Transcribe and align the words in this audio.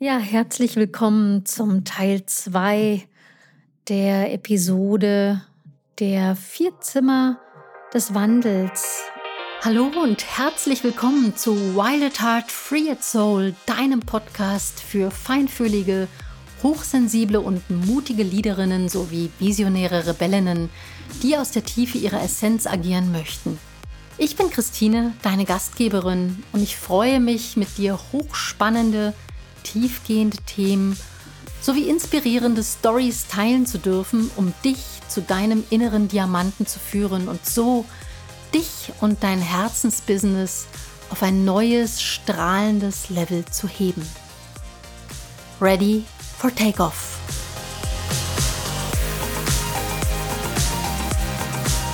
Ja, 0.00 0.18
herzlich 0.18 0.76
willkommen 0.76 1.44
zum 1.44 1.84
Teil 1.84 2.24
2 2.24 3.02
der 3.88 4.32
Episode 4.32 5.42
der 5.98 6.36
vier 6.36 6.80
Zimmer 6.80 7.40
des 7.92 8.14
Wandels. 8.14 9.00
Hallo 9.60 9.90
und 10.00 10.24
herzlich 10.38 10.84
willkommen 10.84 11.34
zu 11.34 11.74
Wild 11.74 12.04
at 12.04 12.20
Heart 12.20 12.52
Free 12.52 12.88
at 12.92 13.02
Soul, 13.02 13.56
deinem 13.66 13.98
Podcast 13.98 14.78
für 14.78 15.10
feinfühlige, 15.10 16.06
hochsensible 16.62 17.40
und 17.40 17.68
mutige 17.68 18.22
Liederinnen 18.22 18.88
sowie 18.88 19.32
visionäre 19.40 20.06
Rebellinnen, 20.06 20.70
die 21.24 21.36
aus 21.36 21.50
der 21.50 21.64
Tiefe 21.64 21.98
ihrer 21.98 22.22
Essenz 22.22 22.68
agieren 22.68 23.10
möchten. 23.10 23.58
Ich 24.16 24.36
bin 24.36 24.48
Christine, 24.50 25.14
deine 25.22 25.44
Gastgeberin, 25.44 26.44
und 26.52 26.62
ich 26.62 26.76
freue 26.76 27.18
mich, 27.18 27.56
mit 27.56 27.78
dir 27.78 27.98
hochspannende, 28.12 29.12
tiefgehende 29.72 30.38
Themen 30.38 30.98
sowie 31.60 31.88
inspirierende 31.88 32.62
Stories 32.62 33.26
teilen 33.28 33.66
zu 33.66 33.78
dürfen, 33.78 34.30
um 34.36 34.54
dich 34.64 34.78
zu 35.08 35.22
deinem 35.22 35.64
inneren 35.70 36.08
Diamanten 36.08 36.66
zu 36.66 36.78
führen 36.78 37.28
und 37.28 37.44
so 37.44 37.84
dich 38.54 38.92
und 39.00 39.22
dein 39.22 39.40
Herzensbusiness 39.40 40.66
auf 41.10 41.22
ein 41.22 41.44
neues, 41.44 42.00
strahlendes 42.00 43.10
Level 43.10 43.44
zu 43.46 43.68
heben. 43.68 44.06
Ready 45.60 46.04
for 46.38 46.54
Takeoff. 46.54 47.18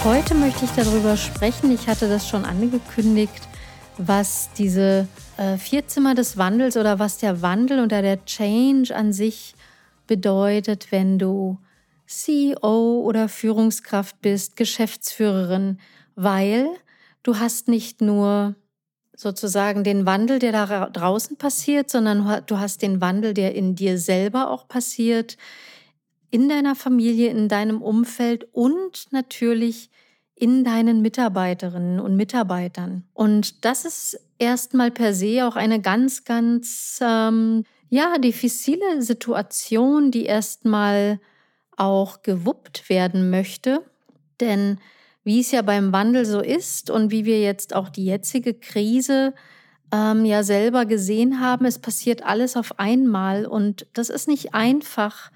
Heute 0.04 0.34
möchte 0.34 0.66
ich 0.66 0.70
darüber 0.72 1.16
sprechen, 1.16 1.70
ich 1.70 1.88
hatte 1.88 2.08
das 2.08 2.28
schon 2.28 2.44
angekündigt, 2.44 3.48
was 3.96 4.50
diese 4.58 5.08
äh, 5.36 5.56
vier 5.58 5.86
Zimmer 5.86 6.14
des 6.14 6.36
Wandels 6.36 6.76
oder 6.76 6.98
was 6.98 7.18
der 7.18 7.42
Wandel 7.42 7.80
oder 7.80 8.02
der 8.02 8.24
Change 8.24 8.94
an 8.94 9.12
sich 9.12 9.54
bedeutet, 10.06 10.92
wenn 10.92 11.18
du 11.18 11.58
CEO 12.06 13.00
oder 13.00 13.28
Führungskraft 13.28 14.20
bist, 14.20 14.56
Geschäftsführerin, 14.56 15.78
weil 16.14 16.68
du 17.22 17.38
hast 17.38 17.68
nicht 17.68 18.00
nur 18.00 18.54
sozusagen 19.16 19.84
den 19.84 20.06
Wandel, 20.06 20.38
der 20.38 20.52
da 20.52 20.90
draußen 20.90 21.36
passiert, 21.36 21.88
sondern 21.90 22.42
du 22.46 22.58
hast 22.58 22.82
den 22.82 23.00
Wandel, 23.00 23.32
der 23.32 23.54
in 23.54 23.74
dir 23.74 23.98
selber 23.98 24.50
auch 24.50 24.68
passiert, 24.68 25.36
in 26.30 26.48
deiner 26.48 26.74
Familie, 26.74 27.30
in 27.30 27.48
deinem 27.48 27.80
Umfeld 27.80 28.48
und 28.52 29.06
natürlich 29.12 29.90
in 30.36 30.64
deinen 30.64 31.00
Mitarbeiterinnen 31.02 32.00
und 32.00 32.16
Mitarbeitern. 32.16 33.04
Und 33.12 33.64
das 33.64 33.84
ist 33.84 34.20
erstmal 34.38 34.90
per 34.90 35.14
se 35.14 35.46
auch 35.46 35.56
eine 35.56 35.80
ganz, 35.80 36.24
ganz, 36.24 36.98
ähm, 37.02 37.64
ja, 37.88 38.18
diffizile 38.18 39.00
Situation, 39.02 40.10
die 40.10 40.24
erstmal 40.24 41.20
auch 41.76 42.22
gewuppt 42.22 42.88
werden 42.88 43.30
möchte. 43.30 43.82
Denn 44.40 44.78
wie 45.22 45.40
es 45.40 45.52
ja 45.52 45.62
beim 45.62 45.92
Wandel 45.92 46.26
so 46.26 46.40
ist 46.40 46.90
und 46.90 47.10
wie 47.10 47.24
wir 47.24 47.40
jetzt 47.40 47.74
auch 47.74 47.88
die 47.88 48.04
jetzige 48.04 48.54
Krise 48.54 49.34
ähm, 49.92 50.24
ja 50.24 50.42
selber 50.42 50.84
gesehen 50.84 51.40
haben, 51.40 51.64
es 51.64 51.78
passiert 51.78 52.24
alles 52.24 52.56
auf 52.56 52.78
einmal 52.78 53.46
und 53.46 53.86
das 53.94 54.10
ist 54.10 54.28
nicht 54.28 54.54
einfach 54.54 55.30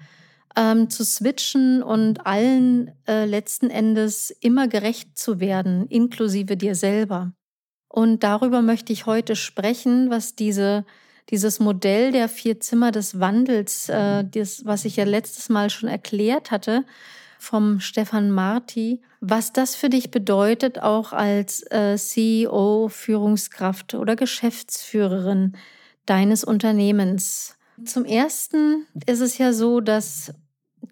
ähm, 0.55 0.89
zu 0.89 1.03
switchen 1.03 1.83
und 1.83 2.25
allen 2.25 2.91
äh, 3.07 3.25
letzten 3.25 3.69
Endes 3.69 4.31
immer 4.41 4.67
gerecht 4.67 5.17
zu 5.17 5.39
werden, 5.39 5.87
inklusive 5.87 6.57
dir 6.57 6.75
selber. 6.75 7.33
Und 7.87 8.23
darüber 8.23 8.61
möchte 8.61 8.93
ich 8.93 9.05
heute 9.05 9.35
sprechen, 9.35 10.09
was 10.09 10.35
diese, 10.35 10.85
dieses 11.29 11.59
Modell 11.59 12.11
der 12.11 12.29
vier 12.29 12.59
Zimmer 12.59 12.91
des 12.91 13.19
Wandels, 13.19 13.89
äh, 13.89 14.23
das, 14.23 14.65
was 14.65 14.85
ich 14.85 14.95
ja 14.95 15.05
letztes 15.05 15.49
Mal 15.49 15.69
schon 15.69 15.89
erklärt 15.89 16.51
hatte, 16.51 16.85
vom 17.39 17.79
Stefan 17.79 18.31
Marti, 18.31 19.01
was 19.21 19.53
das 19.53 19.73
für 19.73 19.89
dich 19.89 20.11
bedeutet, 20.11 20.81
auch 20.81 21.13
als 21.13 21.63
äh, 21.71 21.97
CEO, 21.97 22.89
Führungskraft 22.89 23.93
oder 23.93 24.15
Geschäftsführerin 24.15 25.53
deines 26.05 26.43
Unternehmens. 26.43 27.57
Zum 27.85 28.05
Ersten 28.05 28.85
ist 29.05 29.21
es 29.21 29.37
ja 29.37 29.53
so, 29.53 29.79
dass 29.79 30.33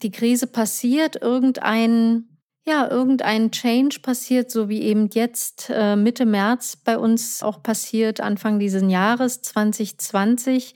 die 0.01 0.11
Krise 0.11 0.47
passiert, 0.47 1.15
irgendein, 1.21 2.25
ja, 2.65 2.89
irgendein 2.89 3.51
Change 3.51 3.99
passiert, 4.01 4.51
so 4.51 4.69
wie 4.69 4.81
eben 4.81 5.09
jetzt 5.13 5.69
äh, 5.69 5.95
Mitte 5.95 6.25
März 6.25 6.75
bei 6.75 6.97
uns 6.97 7.41
auch 7.43 7.63
passiert, 7.63 8.21
Anfang 8.21 8.59
dieses 8.59 8.83
Jahres 8.89 9.41
2020. 9.41 10.75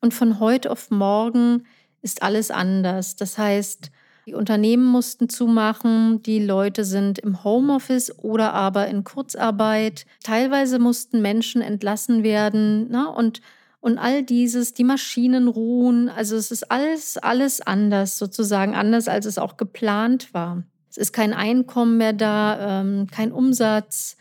Und 0.00 0.12
von 0.12 0.40
heute 0.40 0.70
auf 0.70 0.90
morgen 0.90 1.64
ist 2.02 2.22
alles 2.22 2.50
anders. 2.50 3.16
Das 3.16 3.38
heißt, 3.38 3.90
die 4.26 4.34
Unternehmen 4.34 4.86
mussten 4.86 5.28
zumachen, 5.28 6.22
die 6.22 6.42
Leute 6.44 6.84
sind 6.84 7.18
im 7.18 7.44
Homeoffice 7.44 8.18
oder 8.18 8.54
aber 8.54 8.88
in 8.88 9.04
Kurzarbeit. 9.04 10.06
Teilweise 10.22 10.78
mussten 10.78 11.20
Menschen 11.20 11.60
entlassen 11.60 12.22
werden. 12.22 12.90
Ne? 12.90 13.08
Und 13.08 13.42
und 13.84 13.98
all 13.98 14.22
dieses, 14.22 14.72
die 14.72 14.82
Maschinen 14.82 15.46
ruhen, 15.46 16.08
also 16.08 16.36
es 16.36 16.50
ist 16.50 16.70
alles, 16.70 17.18
alles 17.18 17.60
anders, 17.60 18.16
sozusagen 18.16 18.74
anders, 18.74 19.08
als 19.08 19.26
es 19.26 19.36
auch 19.36 19.58
geplant 19.58 20.32
war. 20.32 20.62
Es 20.88 20.96
ist 20.96 21.12
kein 21.12 21.34
Einkommen 21.34 21.98
mehr 21.98 22.14
da, 22.14 22.80
ähm, 22.80 23.08
kein 23.10 23.30
Umsatz, 23.30 24.16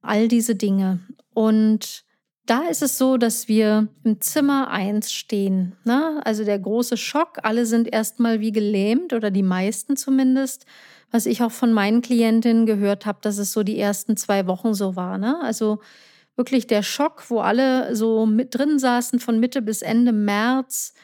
all 0.00 0.28
diese 0.28 0.54
Dinge. 0.54 1.00
Und 1.34 2.04
da 2.46 2.68
ist 2.68 2.82
es 2.82 2.98
so, 2.98 3.16
dass 3.16 3.48
wir 3.48 3.88
im 4.04 4.20
Zimmer 4.20 4.70
eins 4.70 5.12
stehen. 5.12 5.74
Ne? 5.82 6.20
Also 6.24 6.44
der 6.44 6.60
große 6.60 6.96
Schock, 6.96 7.38
alle 7.42 7.66
sind 7.66 7.92
erstmal 7.92 8.38
wie 8.38 8.52
gelähmt 8.52 9.12
oder 9.12 9.32
die 9.32 9.42
meisten 9.42 9.96
zumindest. 9.96 10.66
Was 11.10 11.26
ich 11.26 11.42
auch 11.42 11.50
von 11.50 11.72
meinen 11.72 12.00
Klientinnen 12.00 12.64
gehört 12.64 13.06
habe, 13.06 13.18
dass 13.22 13.38
es 13.38 13.50
so 13.50 13.64
die 13.64 13.80
ersten 13.80 14.16
zwei 14.16 14.46
Wochen 14.46 14.72
so 14.72 14.94
war. 14.94 15.18
Ne? 15.18 15.36
Also 15.42 15.80
wirklich 16.36 16.66
der 16.66 16.82
Schock, 16.82 17.24
wo 17.28 17.40
alle 17.40 17.94
so 17.94 18.26
mit 18.26 18.54
drin 18.56 18.78
saßen 18.78 19.20
von 19.20 19.40
Mitte 19.40 19.62
bis 19.62 19.82
Ende 19.82 20.12
März. 20.12 20.94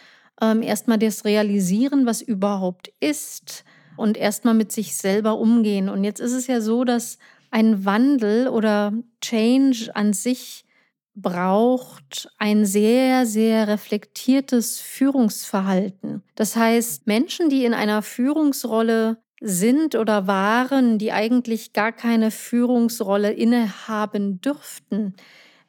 Ähm, 0.40 0.62
erstmal 0.62 0.98
das 0.98 1.24
Realisieren, 1.24 2.06
was 2.06 2.22
überhaupt 2.22 2.92
ist 3.00 3.64
und 3.96 4.16
erstmal 4.16 4.54
mit 4.54 4.72
sich 4.72 4.96
selber 4.96 5.38
umgehen. 5.38 5.88
Und 5.88 6.04
jetzt 6.04 6.20
ist 6.20 6.32
es 6.32 6.46
ja 6.46 6.60
so, 6.60 6.84
dass 6.84 7.18
ein 7.50 7.84
Wandel 7.84 8.48
oder 8.48 8.92
Change 9.20 9.90
an 9.94 10.12
sich 10.12 10.66
braucht 11.14 12.28
ein 12.36 12.66
sehr, 12.66 13.24
sehr 13.24 13.68
reflektiertes 13.68 14.80
Führungsverhalten. 14.80 16.22
Das 16.34 16.56
heißt, 16.56 17.06
Menschen, 17.06 17.48
die 17.48 17.64
in 17.64 17.72
einer 17.72 18.02
Führungsrolle 18.02 19.16
sind 19.40 19.94
oder 19.94 20.26
waren, 20.26 20.98
die 20.98 21.12
eigentlich 21.12 21.72
gar 21.72 21.92
keine 21.92 22.30
Führungsrolle 22.30 23.32
innehaben 23.32 24.40
dürften, 24.40 25.14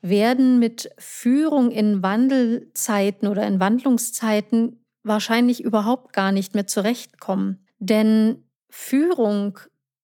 werden 0.01 0.59
mit 0.59 0.89
Führung 0.97 1.71
in 1.71 2.01
Wandelzeiten 2.01 3.27
oder 3.27 3.45
in 3.45 3.59
Wandlungszeiten 3.59 4.83
wahrscheinlich 5.03 5.63
überhaupt 5.63 6.13
gar 6.13 6.31
nicht 6.31 6.53
mehr 6.53 6.67
zurechtkommen. 6.67 7.65
Denn 7.79 8.43
Führung 8.69 9.59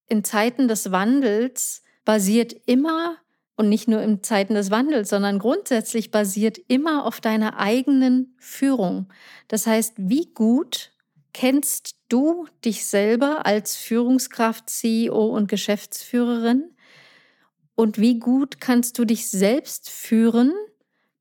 in 0.08 0.24
Zeiten 0.24 0.68
des 0.68 0.92
Wandels 0.92 1.84
basiert 2.06 2.54
immer, 2.66 3.18
und 3.56 3.70
nicht 3.70 3.88
nur 3.88 4.02
in 4.02 4.24
Zeiten 4.24 4.56
des 4.56 4.72
Wandels, 4.72 5.10
sondern 5.10 5.38
grundsätzlich 5.38 6.10
basiert 6.10 6.58
immer 6.58 7.06
auf 7.06 7.22
deiner 7.22 7.60
eigenen 7.60 8.36
Führung. 8.40 9.14
Das 9.48 9.68
heißt, 9.68 9.94
wie 9.98 10.26
gut 10.34 10.92
Kennst 11.34 11.96
du 12.14 12.46
dich 12.64 12.86
selber 12.86 13.46
als 13.46 13.76
Führungskraft, 13.76 14.70
CEO 14.70 15.26
und 15.26 15.48
Geschäftsführerin? 15.48 16.72
Und 17.76 17.98
wie 17.98 18.20
gut 18.20 18.62
kannst 18.62 19.00
du 19.00 19.06
dich 19.06 19.30
selbst 19.30 19.90
führen, 19.90 20.54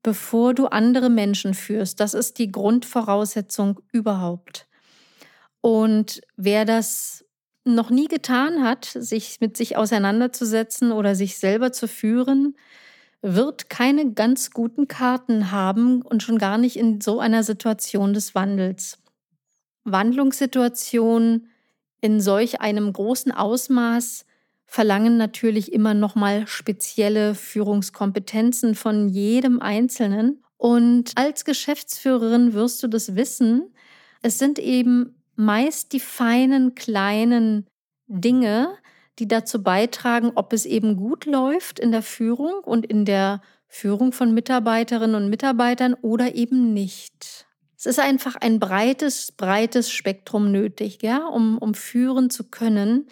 bevor 0.03 0.53
du 0.53 0.67
andere 0.67 1.09
Menschen 1.09 1.55
führst? 1.55 1.99
Das 1.99 2.13
ist 2.13 2.37
die 2.37 2.51
Grundvoraussetzung 2.51 3.79
überhaupt. 3.91 4.67
Und 5.61 6.21
wer 6.35 6.63
das 6.65 7.25
noch 7.65 7.89
nie 7.89 8.07
getan 8.07 8.63
hat, 8.63 8.85
sich 8.85 9.39
mit 9.39 9.57
sich 9.57 9.77
auseinanderzusetzen 9.77 10.91
oder 10.91 11.15
sich 11.15 11.37
selber 11.39 11.71
zu 11.71 11.87
führen, 11.87 12.55
wird 13.23 13.69
keine 13.69 14.11
ganz 14.11 14.51
guten 14.51 14.87
Karten 14.87 15.49
haben 15.49 16.01
und 16.01 16.21
schon 16.21 16.37
gar 16.37 16.57
nicht 16.57 16.75
in 16.75 17.01
so 17.01 17.19
einer 17.19 17.41
Situation 17.41 18.13
des 18.13 18.35
Wandels. 18.35 18.99
Wandlungssituationen 19.83 21.49
in 22.01 22.21
solch 22.21 22.61
einem 22.61 22.91
großen 22.91 23.31
Ausmaß 23.31 24.25
verlangen 24.65 25.17
natürlich 25.17 25.71
immer 25.71 25.93
noch 25.93 26.15
mal 26.15 26.47
spezielle 26.47 27.35
Führungskompetenzen 27.35 28.75
von 28.75 29.07
jedem 29.07 29.61
Einzelnen. 29.61 30.43
Und 30.57 31.11
als 31.15 31.45
Geschäftsführerin 31.45 32.53
wirst 32.53 32.81
du 32.81 32.87
das 32.87 33.15
wissen. 33.15 33.73
Es 34.21 34.39
sind 34.39 34.59
eben 34.59 35.21
meist 35.35 35.93
die 35.93 35.99
feinen 35.99 36.75
kleinen 36.75 37.67
Dinge, 38.07 38.75
die 39.19 39.27
dazu 39.27 39.61
beitragen, 39.61 40.31
ob 40.35 40.53
es 40.53 40.65
eben 40.65 40.95
gut 40.95 41.25
läuft 41.25 41.79
in 41.79 41.91
der 41.91 42.01
Führung 42.01 42.63
und 42.63 42.85
in 42.85 43.05
der 43.05 43.41
Führung 43.67 44.11
von 44.11 44.33
Mitarbeiterinnen 44.33 45.15
und 45.15 45.29
Mitarbeitern 45.29 45.93
oder 45.93 46.35
eben 46.35 46.73
nicht. 46.73 47.45
Es 47.85 47.97
ist 47.97 47.99
einfach 47.99 48.35
ein 48.37 48.61
breites, 48.61 49.33
breites 49.33 49.91
Spektrum 49.91 50.53
nötig, 50.53 51.03
ja, 51.03 51.27
um, 51.27 51.57
um 51.57 51.73
führen 51.73 52.29
zu 52.29 52.45
können. 52.45 53.07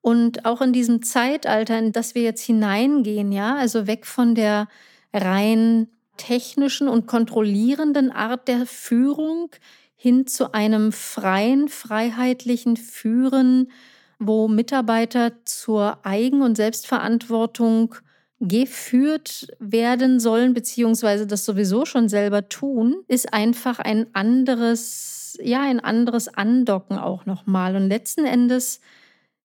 Und 0.00 0.46
auch 0.46 0.62
in 0.62 0.72
diesem 0.72 1.02
Zeitalter, 1.02 1.78
in 1.78 1.92
das 1.92 2.14
wir 2.14 2.22
jetzt 2.22 2.42
hineingehen, 2.42 3.32
ja, 3.32 3.56
also 3.56 3.86
weg 3.86 4.06
von 4.06 4.34
der 4.34 4.68
rein 5.12 5.88
technischen 6.16 6.88
und 6.88 7.06
kontrollierenden 7.06 8.12
Art 8.12 8.48
der 8.48 8.64
Führung 8.64 9.50
hin 9.94 10.26
zu 10.26 10.54
einem 10.54 10.92
freien, 10.92 11.68
freiheitlichen 11.68 12.78
Führen, 12.78 13.70
wo 14.18 14.48
Mitarbeiter 14.48 15.32
zur 15.44 15.98
Eigen- 16.02 16.40
und 16.40 16.56
Selbstverantwortung 16.56 17.94
geführt 18.40 19.48
werden 19.58 20.20
sollen, 20.20 20.54
beziehungsweise 20.54 21.26
das 21.26 21.44
sowieso 21.44 21.86
schon 21.86 22.08
selber 22.08 22.48
tun, 22.48 22.96
ist 23.08 23.32
einfach 23.32 23.78
ein 23.78 24.06
anderes, 24.14 25.38
ja, 25.42 25.62
ein 25.62 25.80
anderes 25.80 26.28
Andocken 26.28 26.98
auch 26.98 27.26
nochmal. 27.26 27.76
Und 27.76 27.88
letzten 27.88 28.24
Endes 28.24 28.80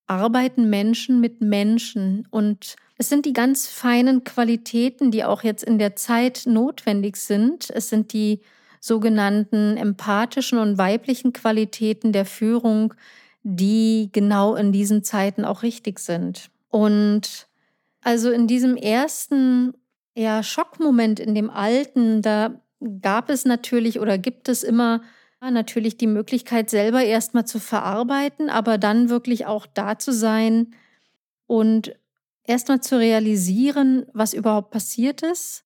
arbeiten 0.08 0.70
Menschen 0.70 1.22
mit 1.22 1.42
Menschen 1.42 2.28
und 2.32 2.76
es 2.98 3.08
sind 3.08 3.26
die 3.26 3.34
ganz 3.34 3.68
feinen 3.68 4.26
Qualitäten, 4.26 5.10
die 5.10 5.24
auch 5.24 5.44
jetzt 5.44 5.64
in 5.64 5.80
der 5.80 5.96
Zeit 5.96 6.44
notwendig 6.46 7.16
sind. 7.16 7.70
Es 7.70 7.88
sind 7.88 8.12
die 8.12 8.42
sogenannten 8.82 9.78
empathischen 9.78 10.58
und 10.60 10.78
weiblichen 10.78 11.32
Qualitäten 11.32 12.12
der 12.12 12.26
Führung, 12.26 12.94
die 13.44 14.10
genau 14.12 14.56
in 14.56 14.74
diesen 14.74 15.04
Zeiten 15.04 15.46
auch 15.46 15.64
richtig 15.64 16.00
sind. 16.00 16.50
Und 16.70 17.48
also 18.02 18.32
in 18.32 18.48
diesem 18.48 18.76
ersten 18.76 19.74
ja, 20.16 20.44
Schockmoment 20.44 21.20
in 21.20 21.36
dem 21.36 21.50
Alten, 21.50 22.22
da 22.22 22.62
gab 23.02 23.30
es 23.30 23.46
natürlich 23.46 24.00
oder 24.00 24.18
gibt 24.18 24.50
es 24.50 24.64
immer 24.64 25.02
natürlich 25.42 25.98
die 25.98 26.08
Möglichkeit, 26.08 26.70
selber 26.70 27.04
erstmal 27.04 27.46
zu 27.46 27.60
verarbeiten, 27.60 28.50
aber 28.50 28.78
dann 28.78 29.10
wirklich 29.10 29.46
auch 29.46 29.66
da 29.66 29.98
zu 29.98 30.12
sein 30.12 30.76
und 31.48 31.96
erstmal 32.44 32.82
zu 32.82 32.98
realisieren, 32.98 34.06
was 34.14 34.34
überhaupt 34.34 34.72
passiert 34.72 35.22
ist. 35.22 35.64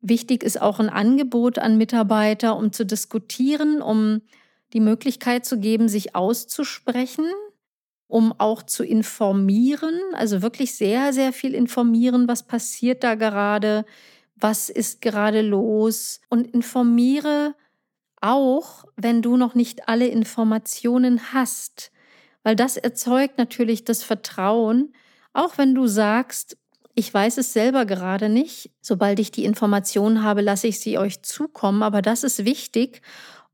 Wichtig 0.00 0.42
ist 0.42 0.60
auch 0.60 0.80
ein 0.80 0.88
Angebot 0.88 1.58
an 1.58 1.76
Mitarbeiter, 1.76 2.56
um 2.56 2.72
zu 2.72 2.84
diskutieren, 2.84 3.82
um 3.82 4.22
die 4.72 4.80
Möglichkeit 4.80 5.44
zu 5.44 5.58
geben, 5.58 5.88
sich 5.88 6.14
auszusprechen, 6.14 7.26
um 8.08 8.32
auch 8.38 8.62
zu 8.62 8.84
informieren, 8.84 9.94
also 10.14 10.42
wirklich 10.42 10.74
sehr, 10.74 11.12
sehr 11.12 11.32
viel 11.32 11.54
informieren, 11.54 12.26
was 12.26 12.42
passiert 12.42 13.04
da 13.04 13.14
gerade, 13.14 13.84
was 14.34 14.70
ist 14.70 15.02
gerade 15.02 15.42
los. 15.42 16.20
Und 16.30 16.52
informiere 16.52 17.54
auch, 18.20 18.84
wenn 18.96 19.22
du 19.22 19.36
noch 19.36 19.54
nicht 19.54 19.88
alle 19.88 20.06
Informationen 20.06 21.32
hast, 21.32 21.92
weil 22.42 22.56
das 22.56 22.78
erzeugt 22.78 23.36
natürlich 23.36 23.84
das 23.84 24.02
Vertrauen, 24.02 24.94
auch 25.34 25.58
wenn 25.58 25.74
du 25.74 25.86
sagst, 25.86 26.56
ich 26.94 27.12
weiß 27.12 27.36
es 27.38 27.52
selber 27.52 27.84
gerade 27.84 28.28
nicht, 28.28 28.72
sobald 28.80 29.20
ich 29.20 29.30
die 29.30 29.44
Informationen 29.44 30.24
habe, 30.24 30.40
lasse 30.40 30.66
ich 30.66 30.80
sie 30.80 30.98
euch 30.98 31.22
zukommen, 31.22 31.82
aber 31.82 32.02
das 32.02 32.24
ist 32.24 32.44
wichtig, 32.44 33.02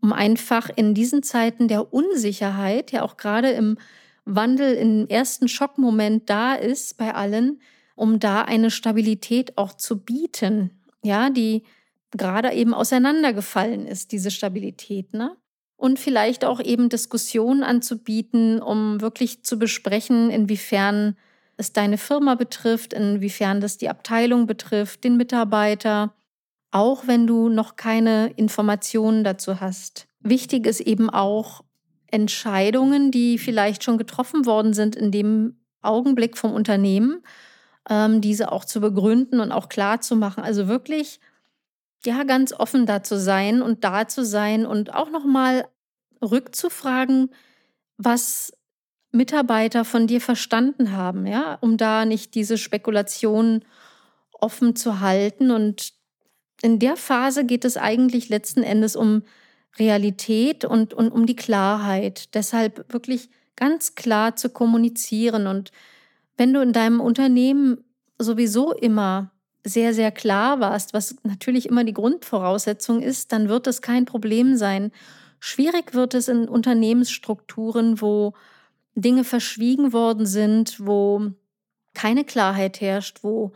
um 0.00 0.12
einfach 0.12 0.70
in 0.74 0.94
diesen 0.94 1.22
Zeiten 1.22 1.66
der 1.66 1.92
Unsicherheit, 1.92 2.92
ja 2.92 3.02
auch 3.02 3.16
gerade 3.16 3.50
im 3.50 3.76
Wandel 4.24 4.74
im 4.74 5.06
ersten 5.08 5.48
Schockmoment 5.48 6.28
da 6.30 6.54
ist 6.54 6.96
bei 6.96 7.14
allen, 7.14 7.60
um 7.94 8.18
da 8.18 8.42
eine 8.42 8.70
Stabilität 8.70 9.56
auch 9.58 9.74
zu 9.74 10.00
bieten, 10.00 10.70
ja, 11.02 11.30
die 11.30 11.62
gerade 12.10 12.52
eben 12.52 12.74
auseinandergefallen 12.74 13.86
ist, 13.86 14.12
diese 14.12 14.30
Stabilität, 14.30 15.12
ne? 15.14 15.36
Und 15.76 15.98
vielleicht 15.98 16.44
auch 16.44 16.60
eben 16.60 16.88
Diskussionen 16.88 17.62
anzubieten, 17.62 18.62
um 18.62 19.00
wirklich 19.00 19.42
zu 19.42 19.58
besprechen, 19.58 20.30
inwiefern 20.30 21.16
es 21.56 21.72
deine 21.72 21.98
Firma 21.98 22.36
betrifft, 22.36 22.92
inwiefern 22.92 23.60
das 23.60 23.76
die 23.76 23.88
Abteilung 23.88 24.46
betrifft, 24.46 25.04
den 25.04 25.16
Mitarbeiter, 25.16 26.14
auch 26.70 27.06
wenn 27.06 27.26
du 27.26 27.48
noch 27.48 27.76
keine 27.76 28.28
Informationen 28.36 29.24
dazu 29.24 29.60
hast. 29.60 30.06
Wichtig 30.20 30.66
ist 30.66 30.80
eben 30.80 31.10
auch, 31.10 31.63
Entscheidungen, 32.14 33.10
die 33.10 33.38
vielleicht 33.38 33.82
schon 33.82 33.98
getroffen 33.98 34.46
worden 34.46 34.72
sind 34.72 34.94
in 34.94 35.10
dem 35.10 35.58
Augenblick 35.82 36.38
vom 36.38 36.52
Unternehmen, 36.52 37.24
ähm, 37.90 38.20
diese 38.20 38.52
auch 38.52 38.64
zu 38.64 38.80
begründen 38.80 39.40
und 39.40 39.50
auch 39.50 39.68
klar 39.68 40.00
zu 40.00 40.14
machen. 40.14 40.44
Also 40.44 40.68
wirklich, 40.68 41.18
ja, 42.06 42.22
ganz 42.22 42.52
offen 42.52 42.86
da 42.86 43.02
zu 43.02 43.18
sein 43.18 43.62
und 43.62 43.82
da 43.82 44.06
zu 44.06 44.24
sein 44.24 44.64
und 44.64 44.94
auch 44.94 45.10
nochmal 45.10 45.66
rückzufragen, 46.22 47.30
was 47.96 48.52
Mitarbeiter 49.10 49.84
von 49.84 50.06
dir 50.06 50.20
verstanden 50.20 50.92
haben, 50.92 51.26
ja, 51.26 51.58
um 51.60 51.76
da 51.76 52.04
nicht 52.04 52.36
diese 52.36 52.58
Spekulation 52.58 53.64
offen 54.32 54.76
zu 54.76 55.00
halten. 55.00 55.50
Und 55.50 55.94
in 56.62 56.78
der 56.78 56.96
Phase 56.96 57.44
geht 57.44 57.64
es 57.64 57.76
eigentlich 57.76 58.28
letzten 58.28 58.62
Endes 58.62 58.94
um 58.94 59.24
Realität 59.78 60.64
und, 60.64 60.94
und 60.94 61.10
um 61.10 61.26
die 61.26 61.36
Klarheit. 61.36 62.34
Deshalb 62.34 62.92
wirklich 62.92 63.28
ganz 63.56 63.94
klar 63.94 64.36
zu 64.36 64.50
kommunizieren. 64.50 65.46
Und 65.46 65.72
wenn 66.36 66.52
du 66.52 66.60
in 66.60 66.72
deinem 66.72 67.00
Unternehmen 67.00 67.84
sowieso 68.18 68.72
immer 68.72 69.30
sehr, 69.64 69.94
sehr 69.94 70.12
klar 70.12 70.60
warst, 70.60 70.92
was 70.92 71.16
natürlich 71.22 71.68
immer 71.68 71.84
die 71.84 71.94
Grundvoraussetzung 71.94 73.00
ist, 73.00 73.32
dann 73.32 73.48
wird 73.48 73.66
es 73.66 73.80
kein 73.80 74.04
Problem 74.04 74.56
sein. 74.56 74.92
Schwierig 75.40 75.94
wird 75.94 76.14
es 76.14 76.28
in 76.28 76.48
Unternehmensstrukturen, 76.48 78.00
wo 78.00 78.34
Dinge 78.94 79.24
verschwiegen 79.24 79.92
worden 79.92 80.26
sind, 80.26 80.78
wo 80.84 81.32
keine 81.94 82.24
Klarheit 82.24 82.80
herrscht, 82.80 83.20
wo 83.22 83.52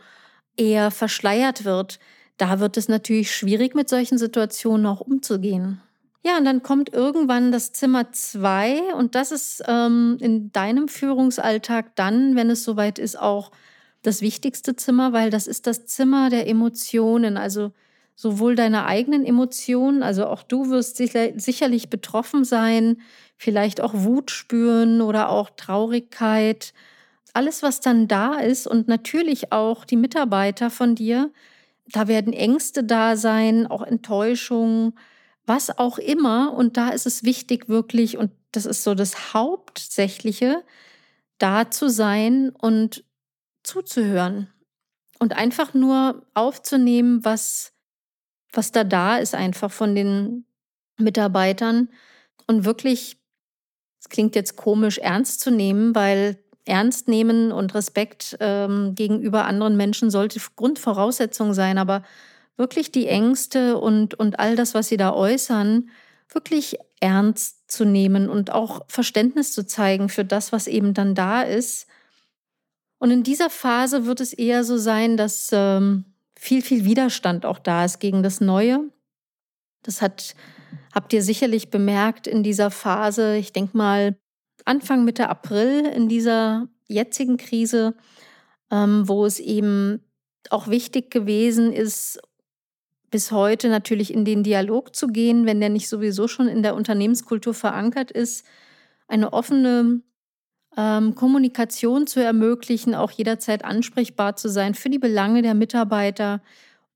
eher 0.57 0.91
verschleiert 0.91 1.63
wird. 1.63 1.99
Da 2.37 2.59
wird 2.59 2.77
es 2.77 2.87
natürlich 2.87 3.33
schwierig, 3.33 3.75
mit 3.75 3.89
solchen 3.89 4.17
Situationen 4.17 4.85
auch 4.85 5.01
umzugehen. 5.01 5.81
Ja, 6.23 6.37
und 6.37 6.43
dann 6.45 6.61
kommt 6.63 6.91
irgendwann 6.91 7.51
das 7.51 7.71
Zimmer 7.71 8.11
zwei 8.11 8.93
und 8.93 9.15
das 9.15 9.31
ist 9.31 9.63
ähm, 9.67 10.17
in 10.19 10.51
deinem 10.51 10.89
Führungsalltag 10.89 11.95
dann, 11.95 12.35
wenn 12.35 12.49
es 12.49 12.63
soweit 12.65 12.99
ist, 12.99 13.17
auch 13.17 13.51
das 14.01 14.21
wichtigste 14.21 14.75
Zimmer, 14.75 15.13
weil 15.13 15.29
das 15.29 15.47
ist 15.47 15.65
das 15.65 15.85
Zimmer 15.85 16.29
der 16.29 16.47
Emotionen, 16.47 17.37
also 17.37 17.71
sowohl 18.15 18.55
deine 18.55 18.85
eigenen 18.85 19.25
Emotionen, 19.25 20.03
also 20.03 20.25
auch 20.27 20.43
du 20.43 20.69
wirst 20.69 20.97
sicher, 20.97 21.29
sicherlich 21.37 21.89
betroffen 21.89 22.43
sein, 22.43 22.97
vielleicht 23.37 23.79
auch 23.79 23.93
Wut 23.93 24.29
spüren 24.29 25.01
oder 25.01 25.29
auch 25.29 25.49
Traurigkeit, 25.49 26.73
alles, 27.33 27.63
was 27.63 27.79
dann 27.79 28.09
da 28.09 28.35
ist 28.39 28.67
und 28.67 28.89
natürlich 28.89 29.53
auch 29.53 29.85
die 29.85 29.95
Mitarbeiter 29.95 30.69
von 30.69 30.95
dir, 30.95 31.31
da 31.87 32.07
werden 32.09 32.33
Ängste 32.33 32.83
da 32.83 33.15
sein, 33.15 33.67
auch 33.67 33.83
Enttäuschungen, 33.83 34.93
was 35.49 35.77
auch 35.77 35.97
immer. 35.97 36.53
Und 36.53 36.77
da 36.77 36.89
ist 36.89 37.05
es 37.05 37.23
wichtig, 37.23 37.67
wirklich, 37.67 38.17
und 38.17 38.31
das 38.53 38.65
ist 38.65 38.83
so 38.83 38.95
das 38.95 39.33
Hauptsächliche, 39.33 40.63
da 41.37 41.69
zu 41.69 41.89
sein 41.89 42.51
und 42.51 43.03
zuzuhören. 43.63 44.47
Und 45.19 45.35
einfach 45.35 45.73
nur 45.73 46.25
aufzunehmen, 46.33 47.25
was 47.25 47.73
was 48.51 48.71
da 48.71 48.83
da 48.83 49.17
ist, 49.17 49.35
einfach 49.35 49.71
von 49.71 49.95
den 49.95 50.45
Mitarbeitern. 50.97 51.89
Und 52.47 52.65
wirklich, 52.65 53.17
es 53.99 54.09
klingt 54.09 54.35
jetzt 54.35 54.55
komisch, 54.55 54.97
ernst 54.97 55.41
zu 55.41 55.51
nehmen, 55.51 55.95
weil 55.95 56.37
Ernst 56.65 57.07
nehmen 57.07 57.51
und 57.51 57.73
Respekt 57.73 58.37
ähm, 58.39 58.93
gegenüber 58.93 59.45
anderen 59.45 59.75
Menschen 59.75 60.11
sollte 60.11 60.39
Grundvoraussetzung 60.55 61.53
sein, 61.53 61.77
aber 61.77 62.03
wirklich 62.59 62.91
die 62.91 63.07
Ängste 63.07 63.77
und, 63.77 64.13
und 64.13 64.37
all 64.37 64.55
das, 64.55 64.73
was 64.73 64.89
sie 64.89 64.97
da 64.97 65.13
äußern, 65.13 65.89
wirklich 66.31 66.77
ernst 66.99 67.71
zu 67.71 67.85
nehmen 67.85 68.29
und 68.29 68.51
auch 68.51 68.81
Verständnis 68.87 69.53
zu 69.53 69.65
zeigen 69.65 70.09
für 70.09 70.25
das, 70.25 70.51
was 70.51 70.67
eben 70.67 70.93
dann 70.93 71.15
da 71.15 71.41
ist. 71.41 71.87
Und 72.99 73.11
in 73.11 73.23
dieser 73.23 73.49
Phase 73.49 74.05
wird 74.05 74.19
es 74.19 74.33
eher 74.33 74.65
so 74.65 74.77
sein, 74.77 75.15
dass 75.15 75.49
ähm, 75.53 76.03
viel, 76.37 76.61
viel 76.61 76.83
Widerstand 76.83 77.45
auch 77.45 77.59
da 77.59 77.85
ist 77.85 77.99
gegen 77.99 78.23
das 78.23 78.41
Neue. 78.41 78.81
Das 79.83 80.01
hat, 80.01 80.35
habt 80.93 81.13
ihr 81.13 81.23
sicherlich 81.23 81.69
bemerkt 81.69 82.27
in 82.27 82.43
dieser 82.43 82.71
Phase, 82.71 83.37
ich 83.37 83.53
denke 83.53 83.77
mal 83.77 84.17
Anfang 84.65 85.05
Mitte 85.05 85.29
April 85.29 85.85
in 85.85 86.09
dieser 86.09 86.67
jetzigen 86.87 87.37
Krise, 87.37 87.95
ähm, 88.69 89.07
wo 89.07 89.25
es 89.25 89.39
eben 89.39 90.03
auch 90.49 90.67
wichtig 90.67 91.09
gewesen 91.09 91.71
ist, 91.71 92.19
bis 93.09 93.31
heute 93.31 93.69
natürlich 93.69 94.13
in 94.13 94.25
den 94.25 94.43
Dialog 94.43 94.95
zu 94.95 95.07
gehen, 95.07 95.45
wenn 95.45 95.59
der 95.59 95.69
nicht 95.69 95.89
sowieso 95.89 96.27
schon 96.27 96.47
in 96.47 96.63
der 96.63 96.75
Unternehmenskultur 96.75 97.53
verankert 97.53 98.11
ist, 98.11 98.45
eine 99.07 99.33
offene 99.33 100.01
ähm, 100.77 101.15
Kommunikation 101.15 102.07
zu 102.07 102.23
ermöglichen, 102.23 102.95
auch 102.95 103.11
jederzeit 103.11 103.65
ansprechbar 103.65 104.35
zu 104.35 104.49
sein 104.49 104.75
für 104.75 104.89
die 104.89 104.99
Belange 104.99 105.41
der 105.41 105.55
Mitarbeiter 105.55 106.41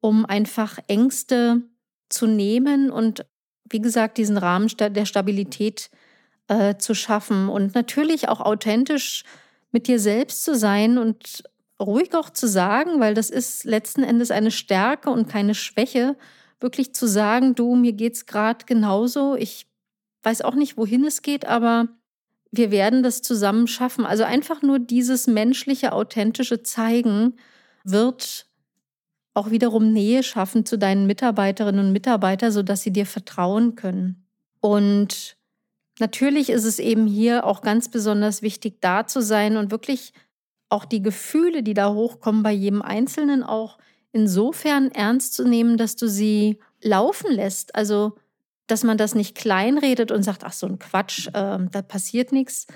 um 0.04 0.26
einfach 0.26 0.80
Ängste 0.88 1.62
zu 2.10 2.28
nehmen 2.28 2.92
und 2.92 3.26
wie 3.70 3.80
gesagt, 3.80 4.18
diesen 4.18 4.38
Rahmen 4.38 4.68
der 4.78 5.06
Stabilität 5.06 5.90
äh, 6.50 6.76
zu 6.76 6.94
schaffen 6.94 7.48
und 7.48 7.74
natürlich 7.74 8.28
auch 8.28 8.42
authentisch 8.42 9.24
mit 9.72 9.88
dir 9.88 10.00
selbst 10.00 10.44
zu 10.44 10.58
sein 10.58 10.98
und 10.98 11.44
ruhig 11.80 12.14
auch 12.16 12.30
zu 12.30 12.48
sagen, 12.48 13.00
weil 13.00 13.14
das 13.14 13.30
ist 13.30 13.66
letzten 13.66 14.04
Endes 14.04 14.32
eine 14.32 14.52
Stärke 14.52 15.10
und 15.10 15.28
keine 15.28 15.56
Schwäche, 15.56 16.16
wirklich 16.60 16.94
zu 16.94 17.08
sagen, 17.08 17.56
du, 17.56 17.76
mir 17.76 17.94
geht's 17.94 18.26
gerade 18.26 18.66
genauso. 18.66 19.36
Ich 19.36 19.68
weiß 20.24 20.42
auch 20.42 20.56
nicht, 20.56 20.78
wohin 20.78 21.04
es 21.06 21.22
geht, 21.22 21.46
aber 21.46 21.88
wir 22.52 22.72
werden 22.72 23.04
das 23.04 23.22
zusammen 23.22 23.68
schaffen. 23.68 24.06
Also 24.06 24.24
einfach 24.24 24.62
nur 24.62 24.80
dieses 24.80 25.28
menschliche, 25.28 25.92
authentische 25.92 26.64
Zeigen 26.64 27.34
wird 27.84 28.46
auch 29.34 29.50
wiederum 29.50 29.92
Nähe 29.92 30.24
schaffen 30.24 30.66
zu 30.66 30.78
deinen 30.78 31.08
Mitarbeiterinnen 31.08 31.88
und 31.88 31.92
Mitarbeitern, 31.92 32.52
sodass 32.52 32.84
sie 32.84 32.94
dir 32.94 33.06
vertrauen 33.06 33.76
können. 33.76 34.28
Und 34.62 35.36
natürlich 36.00 36.50
ist 36.50 36.64
es 36.64 36.80
eben 36.80 37.08
hier 37.08 37.46
auch 37.46 37.62
ganz 37.62 37.90
besonders 37.90 38.42
wichtig, 38.42 38.80
da 38.82 39.08
zu 39.08 39.22
sein 39.22 39.58
und 39.58 39.72
wirklich 39.72 40.14
auch 40.74 40.86
die 40.86 41.02
Gefühle, 41.02 41.64
die 41.64 41.74
da 41.74 41.94
hochkommen, 41.94 42.44
bei 42.44 42.52
jedem 42.52 42.82
Einzelnen 42.82 43.44
auch 43.44 43.78
insofern 44.12 44.92
ernst 44.92 45.34
zu 45.34 45.48
nehmen, 45.48 45.78
dass 45.78 45.96
du 45.96 46.08
sie 46.08 46.60
laufen 46.82 47.32
lässt. 47.32 47.76
Also, 47.76 48.16
dass 48.68 48.84
man 48.84 48.98
das 48.98 49.16
nicht 49.16 49.36
kleinredet 49.36 50.12
und 50.12 50.24
sagt, 50.24 50.44
ach 50.44 50.54
so 50.54 50.68
ein 50.68 50.80
Quatsch, 50.80 51.28
äh, 51.28 51.32
da 51.72 51.82
passiert 51.88 52.32
nichts. 52.32 52.68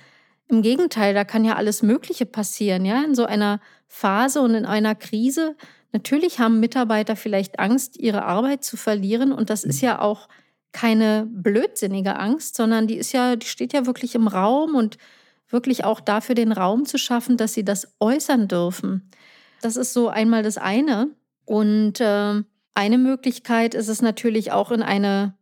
Im 0.47 0.61
Gegenteil, 0.61 1.13
da 1.13 1.25
kann 1.25 1.43
ja 1.43 1.55
alles 1.55 1.83
Mögliche 1.83 2.25
passieren, 2.25 2.85
ja, 2.85 3.03
in 3.03 3.15
so 3.15 3.25
einer 3.25 3.59
Phase 3.87 4.41
und 4.41 4.55
in 4.55 4.65
einer 4.65 4.95
Krise 4.95 5.55
Natürlich 5.97 6.39
haben 6.39 6.59
Mitarbeiter 6.59 7.15
vielleicht 7.15 7.59
Angst, 7.59 7.97
ihre 7.97 8.23
Arbeit 8.23 8.63
zu 8.63 8.77
verlieren. 8.77 9.31
Und 9.31 9.49
das 9.49 9.63
ist 9.63 9.81
mhm. 9.81 9.87
ja 9.87 10.01
auch 10.01 10.27
keine 10.71 11.27
blödsinnige 11.27 12.17
Angst, 12.17 12.55
sondern 12.55 12.87
die 12.87 12.97
ist 12.97 13.13
ja, 13.13 13.35
die 13.35 13.47
steht 13.47 13.73
ja 13.73 13.85
wirklich 13.85 14.13
im 14.13 14.27
Raum 14.27 14.75
und 14.75 14.97
wirklich 15.49 15.83
auch 15.83 15.99
dafür 15.99 16.35
den 16.35 16.51
Raum 16.51 16.85
zu 16.85 16.97
schaffen, 16.97 17.37
dass 17.37 17.53
sie 17.53 17.63
das 17.63 17.95
äußern 17.99 18.47
dürfen. 18.47 19.09
Das 19.61 19.75
ist 19.75 19.93
so 19.93 20.09
einmal 20.09 20.43
das 20.43 20.57
eine. 20.57 21.09
Und 21.45 21.99
äh, 22.01 22.43
eine 22.73 22.97
Möglichkeit 22.97 23.73
ist 23.73 23.87
es 23.87 24.01
natürlich 24.01 24.51
auch 24.51 24.71
in 24.71 24.83
eine 24.83 25.33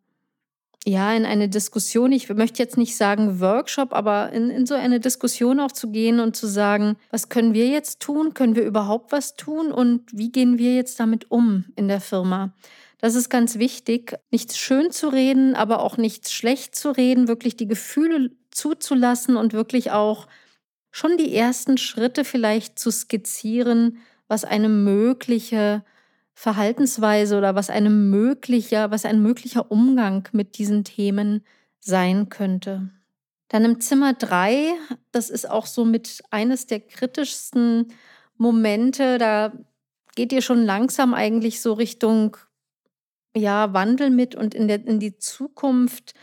ja, 0.88 1.14
in 1.14 1.26
eine 1.26 1.50
Diskussion, 1.50 2.12
ich 2.12 2.30
möchte 2.30 2.62
jetzt 2.62 2.78
nicht 2.78 2.96
sagen 2.96 3.40
Workshop, 3.40 3.92
aber 3.92 4.32
in, 4.32 4.52
in 4.52 4.68
so 4.68 4.76
eine 4.76 5.00
Diskussion 5.00 5.60
auch 5.60 5.72
zu 5.72 5.90
gehen 5.90 6.20
und 6.20 6.36
zu 6.36 6.46
sagen, 6.46 6.96
was 7.10 7.30
können 7.30 7.56
wir 7.56 7.68
jetzt 7.68 8.02
tun? 8.02 8.36
Können 8.36 8.56
wir 8.56 8.64
überhaupt 8.64 9.12
was 9.12 9.36
tun? 9.36 9.72
Und 9.72 10.04
wie 10.12 10.32
gehen 10.32 10.60
wir 10.60 10.76
jetzt 10.76 11.00
damit 11.00 11.32
um 11.32 11.66
in 11.76 11.88
der 11.88 12.02
Firma? 12.02 12.54
Das 13.00 13.16
ist 13.16 13.30
ganz 13.30 13.58
wichtig, 13.58 14.16
nichts 14.30 14.60
schön 14.60 14.92
zu 14.92 15.10
reden, 15.10 15.56
aber 15.56 15.80
auch 15.80 15.98
nichts 15.98 16.32
schlecht 16.32 16.76
zu 16.76 16.92
reden, 16.92 17.28
wirklich 17.28 17.58
die 17.58 17.68
Gefühle 17.68 18.30
zuzulassen 18.56 19.38
und 19.38 19.54
wirklich 19.54 19.92
auch 19.92 20.28
schon 20.92 21.18
die 21.18 21.36
ersten 21.36 21.78
Schritte 21.78 22.24
vielleicht 22.24 22.80
zu 22.80 22.92
skizzieren, 22.92 23.98
was 24.28 24.46
eine 24.46 24.70
mögliche 24.70 25.84
Verhaltensweise 26.34 27.38
oder 27.38 27.56
was 27.56 27.70
eine 27.70 27.90
möglicher, 27.90 28.92
was 28.92 29.06
ein 29.06 29.22
möglicher 29.22 29.72
Umgang 29.72 30.28
mit 30.32 30.58
diesen 30.58 30.84
Themen 30.84 31.46
sein 31.80 32.30
könnte. 32.30 32.90
Dann 33.50 33.64
im 33.64 33.80
Zimmer 33.80 34.14
drei, 34.14 34.74
das 35.12 35.30
ist 35.30 35.50
auch 35.50 35.66
so 35.66 35.86
mit 35.86 36.24
eines 36.32 36.66
der 36.66 36.80
kritischsten 36.80 37.94
Momente, 38.38 39.18
da 39.18 39.54
geht 40.16 40.34
ihr 40.34 40.42
schon 40.42 40.64
langsam 40.64 41.14
eigentlich 41.14 41.62
so 41.62 41.74
Richtung 41.74 42.38
ja, 43.36 43.74
Wandel 43.74 44.10
mit 44.10 44.36
und 44.36 44.56
in, 44.56 44.68
der, 44.68 44.86
in 44.86 45.00
die 45.00 45.18
Zukunft. 45.18 46.14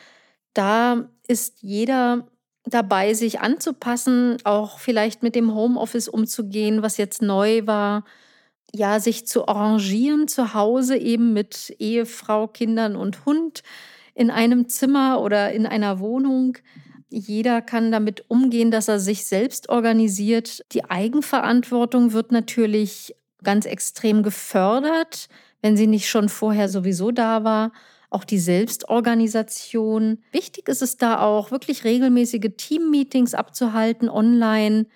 Da 0.55 1.09
ist 1.27 1.63
jeder 1.63 2.27
dabei, 2.65 3.15
sich 3.15 3.41
anzupassen, 3.41 4.37
auch 4.45 4.79
vielleicht 4.79 5.23
mit 5.23 5.35
dem 5.35 5.55
Homeoffice 5.55 6.09
umzugehen, 6.09 6.83
was 6.83 6.97
jetzt 6.97 7.23
neu 7.23 7.67
war 7.67 8.05
ja, 8.75 9.01
sich 9.01 9.27
zu 9.27 9.47
arrangieren 9.47 10.29
zu 10.29 10.55
Hause 10.55 10.97
eben 10.97 11.33
mit 11.33 11.75
Ehefrau, 11.79 12.49
Kindern 12.49 12.97
und 12.97 13.25
Hund 13.27 13.63
in 14.15 14.31
einem 14.31 14.69
Zimmer 14.69 15.21
oder 15.21 15.53
in 15.53 15.67
einer 15.67 16.01
Wohnung. 16.01 16.57
Jeder 17.11 17.61
kann 17.61 17.93
damit 17.93 18.25
umgehen, 18.29 18.71
dass 18.71 18.89
er 18.89 18.99
sich 18.99 19.27
selbst 19.27 19.69
organisiert. 19.69 20.65
Die 20.73 20.85
Eigenverantwortung 20.85 22.13
wird 22.13 22.33
natürlich 22.33 23.15
ganz 23.43 23.67
extrem 23.67 24.23
gefördert, 24.23 25.29
wenn 25.61 25.77
sie 25.77 25.87
nicht 25.87 26.09
schon 26.09 26.29
vorher 26.29 26.69
sowieso 26.69 27.11
da 27.11 27.45
war. 27.45 27.73
Auch 28.13 28.25
die 28.25 28.39
Selbstorganisation. 28.39 30.19
Wichtig 30.33 30.69
ist 30.69 30.83
es 30.83 30.97
da 30.97 31.21
auch, 31.21 31.51
wirklich 31.51 31.85
regelmäßige 31.85 32.51
Teammeetings 32.57 33.35
abzuhalten 33.35 34.09
online 34.09 34.87